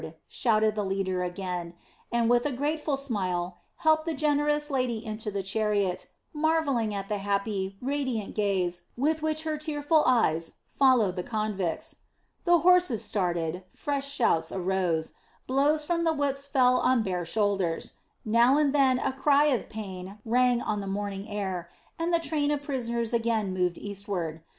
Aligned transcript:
shouted 0.27 0.73
the 0.73 0.83
leader 0.83 1.21
again, 1.21 1.75
and 2.11 2.27
with 2.27 2.43
a 2.47 2.51
grateful 2.51 2.97
smile 2.97 3.59
helped 3.75 4.07
the 4.07 4.15
generous 4.15 4.71
lady 4.71 5.05
into 5.05 5.29
the 5.29 5.43
chariot, 5.43 6.07
marvelling 6.33 6.91
at 6.91 7.07
the 7.07 7.19
happy, 7.19 7.77
radiant 7.81 8.33
gaze 8.33 8.81
with 8.97 9.21
which 9.21 9.43
her 9.43 9.57
tearful 9.59 10.03
eyes 10.07 10.53
followed 10.65 11.15
the 11.15 11.21
convicts. 11.21 11.97
The 12.45 12.57
horses 12.61 13.05
started, 13.05 13.61
fresh 13.75 14.11
shouts 14.11 14.51
arose, 14.51 15.11
blows 15.45 15.83
from 15.85 16.03
the 16.03 16.13
whips 16.13 16.47
fell 16.47 16.77
on 16.77 17.03
bare 17.03 17.23
shoulders, 17.23 17.93
now 18.25 18.57
and 18.57 18.73
then 18.73 18.97
a 18.97 19.13
cry 19.13 19.45
of 19.53 19.69
pain 19.69 20.17
rang 20.25 20.63
on 20.63 20.81
the 20.81 20.87
morning 20.87 21.29
air, 21.29 21.69
and 21.99 22.11
the 22.11 22.17
train 22.17 22.49
of 22.49 22.63
prisoners 22.63 23.13
again 23.13 23.53
moved 23.53 23.77
eastward. 23.77 24.41